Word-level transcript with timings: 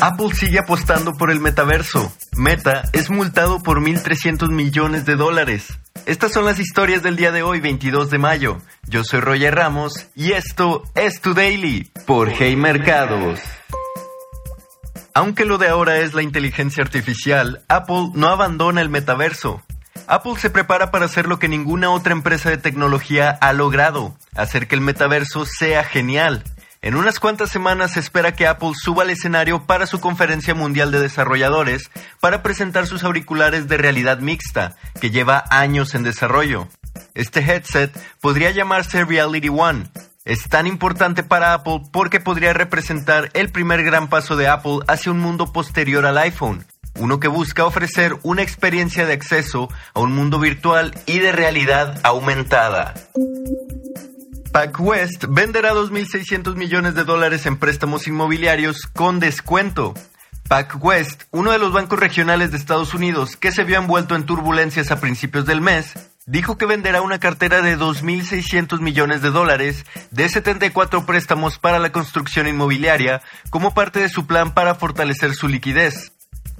Apple 0.00 0.34
sigue 0.34 0.58
apostando 0.58 1.14
por 1.14 1.30
el 1.30 1.40
metaverso. 1.40 2.12
Meta 2.36 2.82
es 2.92 3.10
multado 3.10 3.62
por 3.62 3.80
1.300 3.80 4.50
millones 4.50 5.06
de 5.06 5.16
dólares. 5.16 5.78
Estas 6.06 6.32
son 6.32 6.44
las 6.44 6.58
historias 6.58 7.02
del 7.02 7.16
día 7.16 7.32
de 7.32 7.42
hoy, 7.42 7.60
22 7.60 8.10
de 8.10 8.18
mayo. 8.18 8.58
Yo 8.86 9.04
soy 9.04 9.20
Roger 9.20 9.54
Ramos 9.54 10.06
y 10.14 10.32
esto 10.32 10.82
es 10.94 11.20
Tu 11.20 11.32
Daily 11.32 11.90
por 12.06 12.30
Hey 12.30 12.56
Mercados. 12.56 13.40
Aunque 15.14 15.44
lo 15.44 15.58
de 15.58 15.68
ahora 15.68 15.98
es 15.98 16.12
la 16.12 16.22
inteligencia 16.22 16.82
artificial, 16.82 17.62
Apple 17.68 18.10
no 18.14 18.28
abandona 18.28 18.80
el 18.80 18.88
metaverso. 18.88 19.62
Apple 20.06 20.34
se 20.36 20.50
prepara 20.50 20.90
para 20.90 21.06
hacer 21.06 21.26
lo 21.26 21.38
que 21.38 21.48
ninguna 21.48 21.90
otra 21.90 22.12
empresa 22.12 22.50
de 22.50 22.58
tecnología 22.58 23.30
ha 23.30 23.52
logrado, 23.52 24.14
hacer 24.34 24.66
que 24.66 24.74
el 24.74 24.80
metaverso 24.82 25.46
sea 25.46 25.84
genial. 25.84 26.42
En 26.84 26.96
unas 26.96 27.18
cuantas 27.18 27.48
semanas 27.48 27.92
se 27.92 28.00
espera 28.00 28.36
que 28.36 28.46
Apple 28.46 28.72
suba 28.74 29.04
al 29.04 29.10
escenario 29.10 29.64
para 29.64 29.86
su 29.86 30.00
conferencia 30.00 30.54
mundial 30.54 30.92
de 30.92 31.00
desarrolladores 31.00 31.90
para 32.20 32.42
presentar 32.42 32.86
sus 32.86 33.04
auriculares 33.04 33.68
de 33.68 33.78
realidad 33.78 34.18
mixta, 34.18 34.76
que 35.00 35.10
lleva 35.10 35.44
años 35.48 35.94
en 35.94 36.02
desarrollo. 36.02 36.68
Este 37.14 37.40
headset 37.40 37.90
podría 38.20 38.50
llamarse 38.50 39.02
Reality 39.02 39.48
One. 39.48 39.84
Es 40.26 40.46
tan 40.50 40.66
importante 40.66 41.22
para 41.22 41.54
Apple 41.54 41.80
porque 41.90 42.20
podría 42.20 42.52
representar 42.52 43.30
el 43.32 43.48
primer 43.48 43.82
gran 43.82 44.10
paso 44.10 44.36
de 44.36 44.48
Apple 44.48 44.80
hacia 44.86 45.10
un 45.10 45.20
mundo 45.20 45.54
posterior 45.54 46.04
al 46.04 46.18
iPhone, 46.18 46.66
uno 46.98 47.18
que 47.18 47.28
busca 47.28 47.64
ofrecer 47.64 48.18
una 48.24 48.42
experiencia 48.42 49.06
de 49.06 49.14
acceso 49.14 49.70
a 49.94 50.00
un 50.00 50.14
mundo 50.14 50.38
virtual 50.38 50.94
y 51.06 51.20
de 51.20 51.32
realidad 51.32 51.98
aumentada. 52.02 52.92
PacWest 54.54 55.24
venderá 55.30 55.72
2.600 55.72 56.54
millones 56.54 56.94
de 56.94 57.02
dólares 57.02 57.44
en 57.46 57.56
préstamos 57.56 58.06
inmobiliarios 58.06 58.82
con 58.86 59.18
descuento. 59.18 59.94
PacWest, 60.48 61.24
uno 61.32 61.50
de 61.50 61.58
los 61.58 61.72
bancos 61.72 61.98
regionales 61.98 62.52
de 62.52 62.58
Estados 62.58 62.94
Unidos 62.94 63.36
que 63.36 63.50
se 63.50 63.64
vio 63.64 63.78
envuelto 63.78 64.14
en 64.14 64.26
turbulencias 64.26 64.92
a 64.92 65.00
principios 65.00 65.44
del 65.44 65.60
mes, 65.60 65.94
dijo 66.26 66.56
que 66.56 66.66
venderá 66.66 67.02
una 67.02 67.18
cartera 67.18 67.62
de 67.62 67.76
2.600 67.76 68.78
millones 68.78 69.22
de 69.22 69.32
dólares 69.32 69.86
de 70.12 70.28
74 70.28 71.04
préstamos 71.04 71.58
para 71.58 71.80
la 71.80 71.90
construcción 71.90 72.46
inmobiliaria 72.46 73.22
como 73.50 73.74
parte 73.74 73.98
de 73.98 74.08
su 74.08 74.28
plan 74.28 74.54
para 74.54 74.76
fortalecer 74.76 75.34
su 75.34 75.48
liquidez. 75.48 76.12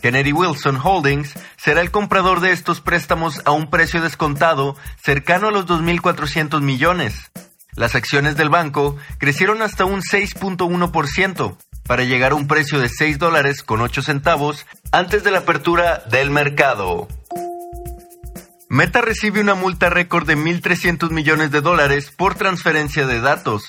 Kennedy 0.02 0.32
Wilson 0.32 0.80
Holdings 0.82 1.32
será 1.56 1.80
el 1.80 1.92
comprador 1.92 2.40
de 2.40 2.50
estos 2.50 2.80
préstamos 2.80 3.40
a 3.44 3.52
un 3.52 3.70
precio 3.70 4.02
descontado 4.02 4.74
cercano 5.00 5.46
a 5.46 5.52
los 5.52 5.66
2.400 5.66 6.60
millones. 6.60 7.30
Las 7.76 7.94
acciones 7.94 8.36
del 8.36 8.50
banco 8.50 8.96
crecieron 9.18 9.62
hasta 9.62 9.84
un 9.84 10.00
6.1% 10.00 11.56
para 11.86 12.04
llegar 12.04 12.32
a 12.32 12.36
un 12.36 12.46
precio 12.46 12.78
de 12.78 12.88
6 12.88 13.18
dólares 13.18 13.62
con 13.62 13.80
8 13.80 14.02
centavos 14.02 14.66
antes 14.92 15.24
de 15.24 15.30
la 15.30 15.38
apertura 15.38 16.04
del 16.10 16.30
mercado. 16.30 17.08
Meta 18.68 19.00
recibe 19.00 19.40
una 19.40 19.54
multa 19.54 19.90
récord 19.90 20.26
de 20.26 20.36
1.300 20.36 21.10
millones 21.10 21.50
de 21.50 21.60
dólares 21.60 22.10
por 22.10 22.34
transferencia 22.34 23.06
de 23.06 23.20
datos. 23.20 23.68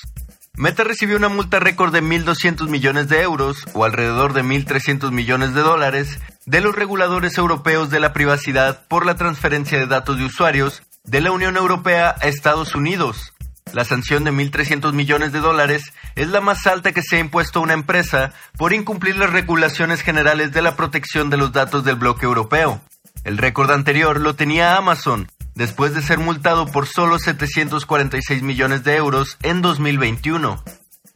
Meta 0.57 0.85
recibió 0.85 1.17
una 1.17 1.27
multa 1.27 1.59
récord 1.59 1.91
de 1.91 2.01
1.200 2.01 2.69
millones 2.69 3.09
de 3.09 3.21
euros, 3.21 3.65
o 3.73 3.83
alrededor 3.83 4.31
de 4.33 4.43
1.300 4.43 5.11
millones 5.11 5.53
de 5.53 5.61
dólares, 5.61 6.19
de 6.45 6.61
los 6.61 6.73
reguladores 6.73 7.37
europeos 7.37 7.89
de 7.89 7.99
la 7.99 8.13
privacidad 8.13 8.87
por 8.87 9.05
la 9.05 9.15
transferencia 9.15 9.77
de 9.77 9.87
datos 9.87 10.17
de 10.17 10.25
usuarios 10.25 10.81
de 11.03 11.21
la 11.21 11.31
Unión 11.31 11.57
Europea 11.57 12.15
a 12.21 12.27
Estados 12.27 12.73
Unidos. 12.73 13.34
La 13.75 13.83
sanción 13.83 14.23
de 14.23 14.31
1.300 14.31 14.93
millones 14.93 15.33
de 15.33 15.41
dólares 15.41 15.91
es 16.15 16.29
la 16.29 16.39
más 16.39 16.65
alta 16.65 16.93
que 16.93 17.01
se 17.01 17.17
ha 17.17 17.19
impuesto 17.19 17.59
a 17.59 17.61
una 17.61 17.73
empresa 17.73 18.31
por 18.57 18.71
incumplir 18.71 19.17
las 19.17 19.31
regulaciones 19.31 20.01
generales 20.01 20.53
de 20.53 20.61
la 20.61 20.77
protección 20.77 21.29
de 21.29 21.35
los 21.35 21.51
datos 21.51 21.83
del 21.83 21.97
bloque 21.97 22.25
europeo. 22.25 22.79
El 23.25 23.37
récord 23.37 23.69
anterior 23.71 24.21
lo 24.21 24.33
tenía 24.33 24.77
Amazon, 24.77 25.29
después 25.55 25.93
de 25.93 26.01
ser 26.01 26.19
multado 26.19 26.67
por 26.67 26.87
solo 26.87 27.19
746 27.19 28.43
millones 28.43 28.85
de 28.85 28.95
euros 28.95 29.37
en 29.43 29.61
2021. 29.61 30.63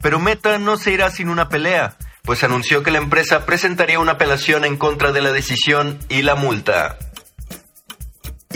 Pero 0.02 0.19
Meta 0.19 0.58
no 0.58 0.75
se 0.75 0.92
irá 0.92 1.09
sin 1.12 1.30
una 1.30 1.48
pelea, 1.48 1.96
pues 2.24 2.44
anunció 2.44 2.84
que 2.84 2.92
la 2.92 2.98
empresa 2.98 3.46
presentaría 3.46 4.02
una 4.02 4.14
apelación 4.14 4.66
en 4.66 4.75
contra 4.75 5.14
de 5.14 5.22
la 5.22 5.31
decisión 5.31 5.98
y 6.09 6.24
la 6.24 6.36
multa. 6.36 6.98